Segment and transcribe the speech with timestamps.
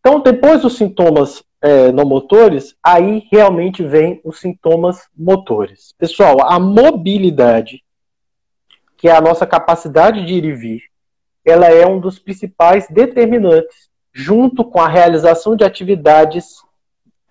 [0.00, 5.92] Então, depois dos sintomas é, não motores, aí realmente vem os sintomas motores.
[5.98, 7.82] Pessoal, a mobilidade,
[8.96, 10.82] que é a nossa capacidade de ir e vir,
[11.44, 16.62] ela é um dos principais determinantes, junto com a realização de atividades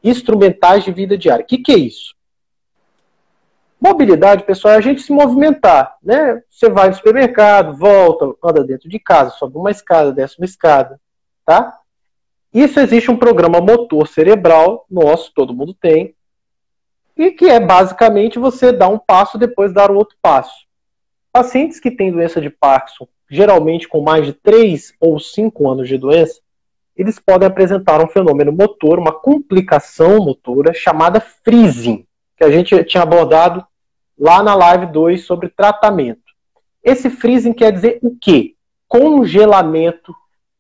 [0.04, 1.44] instrumentais de vida diária.
[1.44, 2.16] O que, que é isso?
[3.80, 6.42] Mobilidade, pessoal, é a gente se movimentar, né?
[6.50, 11.00] Você vai no supermercado, volta, anda dentro de casa, sobe uma escada, desce uma escada,
[11.46, 11.78] tá?
[12.58, 16.16] Isso existe um programa motor cerebral nosso, todo mundo tem,
[17.16, 20.66] e que é basicamente você dar um passo depois dar o outro passo.
[21.32, 26.00] Pacientes que têm doença de Parkinson, geralmente com mais de 3 ou 5 anos de
[26.00, 26.42] doença,
[26.96, 33.04] eles podem apresentar um fenômeno motor, uma complicação motora chamada freezing, que a gente tinha
[33.04, 33.64] abordado
[34.18, 36.34] lá na live 2 sobre tratamento.
[36.84, 38.56] Esse freezing quer dizer o quê?
[38.88, 40.12] Congelamento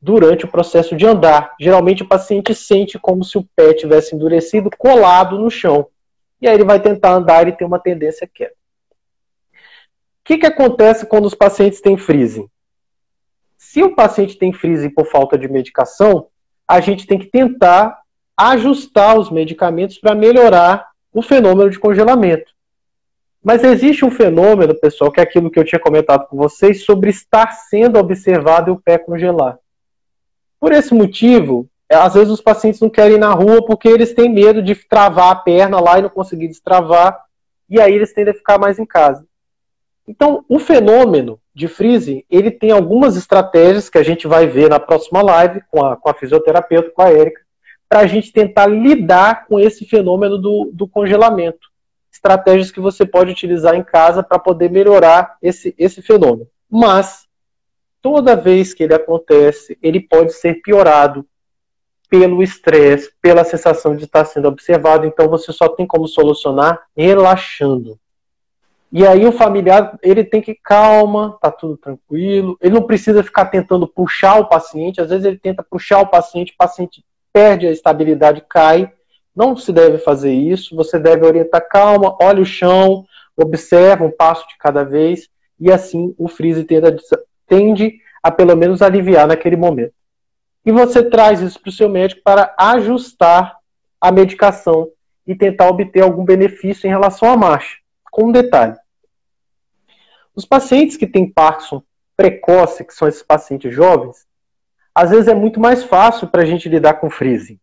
[0.01, 1.55] durante o processo de andar.
[1.59, 5.87] Geralmente o paciente sente como se o pé tivesse endurecido, colado no chão.
[6.41, 8.55] E aí ele vai tentar andar e tem uma tendência quieta.
[9.53, 12.47] O que, que acontece quando os pacientes têm freezing?
[13.57, 16.27] Se o paciente tem freezing por falta de medicação,
[16.67, 17.97] a gente tem que tentar
[18.35, 22.51] ajustar os medicamentos para melhorar o fenômeno de congelamento.
[23.43, 27.09] Mas existe um fenômeno, pessoal, que é aquilo que eu tinha comentado com vocês sobre
[27.09, 29.57] estar sendo observado e o pé congelar.
[30.59, 34.29] Por esse motivo, às vezes os pacientes não querem ir na rua porque eles têm
[34.29, 37.19] medo de travar a perna lá e não conseguir destravar,
[37.69, 39.25] e aí eles tendem a ficar mais em casa.
[40.07, 44.79] Então, o fenômeno de freezing, ele tem algumas estratégias que a gente vai ver na
[44.79, 47.41] próxima live com a, com a fisioterapeuta, com a Érica,
[47.89, 51.67] para a gente tentar lidar com esse fenômeno do, do congelamento.
[52.11, 56.47] Estratégias que você pode utilizar em casa para poder melhorar esse, esse fenômeno.
[56.69, 57.26] Mas,
[58.01, 61.25] toda vez que ele acontece, ele pode ser piorado
[62.09, 65.05] pelo estresse, pela sensação de estar sendo observado.
[65.05, 67.99] Então, você só tem como solucionar relaxando.
[68.89, 72.57] E aí o familiar, ele tem que calma, tá tudo tranquilo.
[72.61, 75.01] Ele não precisa ficar tentando puxar o paciente.
[75.01, 77.03] Às vezes ele tenta puxar o paciente, o paciente
[77.33, 78.91] perde a estabilidade, cai.
[79.35, 80.73] Não se deve fazer isso.
[80.75, 85.29] Você deve orientar calma, olha o chão, observa um passo de cada vez
[85.59, 86.95] e assim o freeze tende a,
[87.47, 89.93] tende a pelo menos aliviar naquele momento.
[90.65, 93.57] E você traz isso para o seu médico para ajustar
[93.99, 94.89] a medicação
[95.25, 97.77] e tentar obter algum benefício em relação à marcha
[98.11, 98.75] com um detalhe.
[100.35, 101.83] Os pacientes que têm Parkinson
[102.15, 104.25] precoce, que são esses pacientes jovens,
[104.93, 107.59] às vezes é muito mais fácil para a gente lidar com freezing.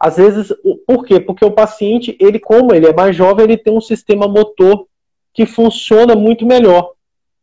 [0.00, 0.52] Às vezes,
[0.86, 1.20] por quê?
[1.20, 4.88] Porque o paciente, ele como ele é mais jovem, ele tem um sistema motor
[5.32, 6.92] que funciona muito melhor.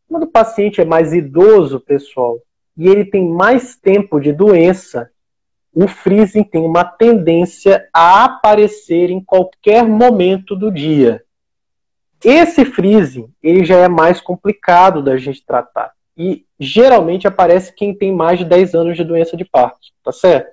[0.10, 2.40] Quando o paciente é mais idoso, pessoal,
[2.76, 5.12] e ele tem mais tempo de doença,
[5.72, 11.24] o freezing tem uma tendência a aparecer em qualquer momento do dia.
[12.24, 15.94] Esse freezing, ele já é mais complicado da gente tratar.
[16.18, 20.52] E geralmente aparece quem tem mais de 10 anos de doença de Parkinson, tá certo?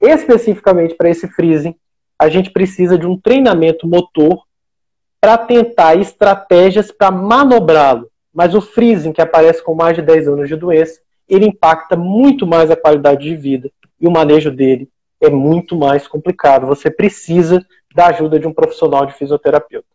[0.00, 1.76] Especificamente para esse freezing,
[2.18, 4.44] a gente precisa de um treinamento motor
[5.20, 8.09] para tentar estratégias para manobrá-lo.
[8.32, 12.46] Mas o freezing, que aparece com mais de 10 anos de doença, ele impacta muito
[12.46, 13.70] mais a qualidade de vida
[14.00, 14.88] e o manejo dele
[15.20, 16.66] é muito mais complicado.
[16.66, 17.64] Você precisa
[17.94, 19.86] da ajuda de um profissional de fisioterapeuta.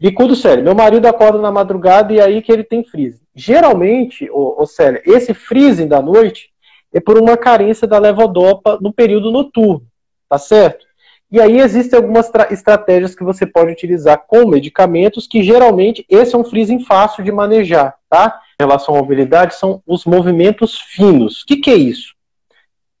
[0.00, 0.62] Bicudo sério.
[0.62, 3.20] Meu marido acorda na madrugada e é aí que ele tem freezing.
[3.34, 6.50] Geralmente, ô, ô Célia, esse freezing da noite
[6.92, 9.86] é por uma carência da levodopa no período noturno,
[10.28, 10.86] tá certo?
[11.30, 16.38] E aí existem algumas estratégias que você pode utilizar com medicamentos que geralmente esse é
[16.38, 18.40] um freezing fácil de manejar, tá?
[18.58, 21.42] Em relação à mobilidade, são os movimentos finos.
[21.42, 22.14] O que, que é isso?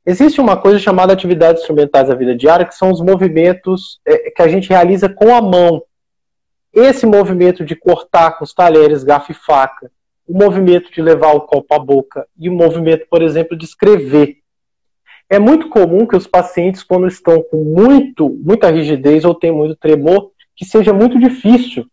[0.04, 4.42] Existe uma coisa chamada atividades instrumentais da vida diária, que são os movimentos é, que
[4.42, 5.82] a gente realiza com a mão,
[6.72, 9.90] esse movimento de cortar com os talheres, garfo e faca,
[10.26, 14.36] o movimento de levar o copo à boca e o movimento, por exemplo, de escrever.
[15.30, 19.76] É muito comum que os pacientes, quando estão com muito, muita rigidez ou tem muito
[19.76, 21.86] tremor, que seja muito difícil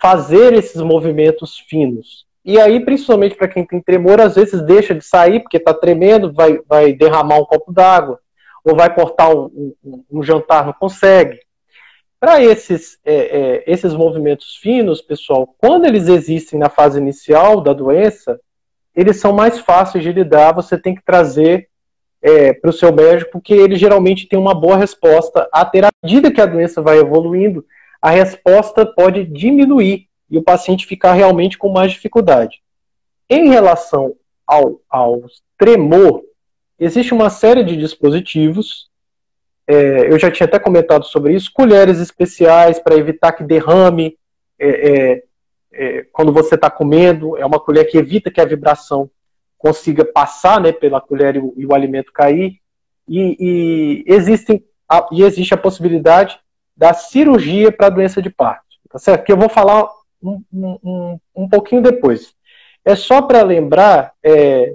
[0.00, 2.26] fazer esses movimentos finos.
[2.44, 6.32] E aí, principalmente para quem tem tremor, às vezes deixa de sair porque está tremendo,
[6.32, 8.18] vai, vai derramar um copo d'água,
[8.64, 11.38] ou vai cortar um, um, um jantar, não consegue.
[12.18, 17.72] Para esses, é, é, esses movimentos finos, pessoal, quando eles existem na fase inicial da
[17.72, 18.40] doença,
[18.94, 21.68] eles são mais fáceis de lidar, você tem que trazer
[22.22, 25.48] é, para o seu médico, porque ele geralmente tem uma boa resposta.
[25.52, 25.68] À
[26.02, 27.66] medida que a doença vai evoluindo,
[28.00, 32.62] a resposta pode diminuir e o paciente ficar realmente com mais dificuldade.
[33.28, 34.14] Em relação
[34.46, 35.22] ao, ao
[35.58, 36.22] tremor,
[36.78, 38.90] existe uma série de dispositivos,
[39.66, 44.16] é, eu já tinha até comentado sobre isso, colheres especiais para evitar que derrame
[44.58, 45.22] é, é,
[45.72, 49.10] é quando você está comendo, é uma colher que evita que a vibração
[49.62, 52.58] consiga passar né, pela colher e o, e o alimento cair,
[53.08, 56.36] e, e, existem, a, e existe a possibilidade
[56.76, 59.24] da cirurgia para a doença de parto, tá certo?
[59.24, 59.88] Que eu vou falar
[60.20, 62.34] um, um, um pouquinho depois.
[62.84, 64.74] É só para lembrar é,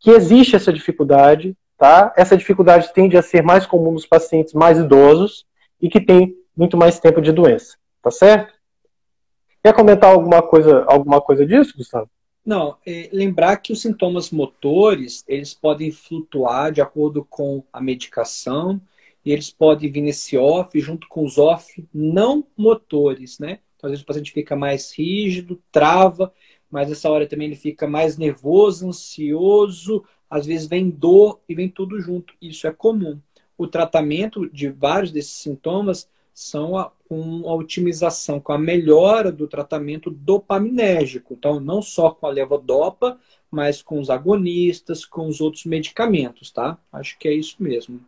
[0.00, 2.12] que existe essa dificuldade, tá?
[2.16, 5.46] Essa dificuldade tende a ser mais comum nos pacientes mais idosos
[5.80, 8.52] e que têm muito mais tempo de doença, tá certo?
[9.62, 12.10] Quer comentar alguma coisa, alguma coisa disso, Gustavo?
[12.44, 18.80] Não, é, lembrar que os sintomas motores, eles podem flutuar de acordo com a medicação
[19.24, 23.60] e eles podem vir nesse off junto com os off não motores, né?
[23.76, 26.32] Então, às vezes o paciente fica mais rígido, trava,
[26.70, 31.68] mas nessa hora também ele fica mais nervoso, ansioso, às vezes vem dor e vem
[31.68, 32.34] tudo junto.
[32.42, 33.20] Isso é comum.
[33.56, 39.46] O tratamento de vários desses sintomas são a, com a otimização, com a melhora do
[39.46, 41.34] tratamento dopaminérgico.
[41.34, 43.18] Então, não só com a levodopa,
[43.50, 46.78] mas com os agonistas, com os outros medicamentos, tá?
[46.92, 48.00] Acho que é isso mesmo.